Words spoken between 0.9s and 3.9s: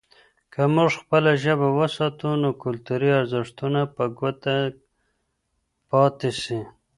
خپله ژبه وساتو، نو کلتوري ارزښتونه